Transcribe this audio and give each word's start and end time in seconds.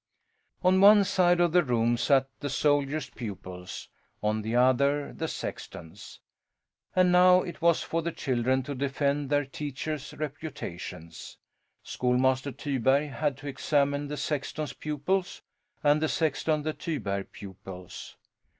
On 0.63 0.81
one 0.81 1.03
side 1.03 1.39
of 1.39 1.51
the 1.51 1.61
room 1.63 1.95
sat 1.95 2.27
the 2.39 2.49
soldier's 2.49 3.11
pupils, 3.11 3.87
on 4.23 4.41
the 4.41 4.55
other 4.55 5.13
the 5.13 5.27
sexton's. 5.27 6.19
And 6.95 7.11
now 7.11 7.43
it 7.43 7.61
was 7.61 7.83
for 7.83 8.01
the 8.01 8.11
children 8.11 8.63
to 8.63 8.73
defend 8.73 9.29
their 9.29 9.45
teachers' 9.45 10.15
reputations. 10.15 11.37
Schoolmaster 11.83 12.51
Tyberg 12.51 13.11
had 13.11 13.37
to 13.37 13.47
examine 13.47 14.07
the 14.07 14.17
sexton's 14.17 14.73
pupils, 14.73 15.43
and 15.83 16.01
the 16.01 16.09
sexton 16.09 16.63
the 16.63 16.73
Tyberg 16.73 17.31
pupils. 17.31 18.15